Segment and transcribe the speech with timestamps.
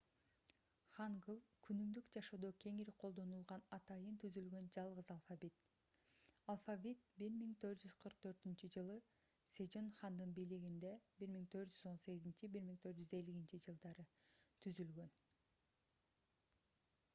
[0.93, 5.59] хангыль— күнүмдүк жашоодо кеңири колдонулган атайын түзүлгөн жалгыз алфавит.
[6.53, 8.95] алфавит 1444-жылы
[9.57, 10.93] сежон хандын бийлигинде
[11.27, 14.09] 1418–1450
[14.65, 15.13] түзүлгөн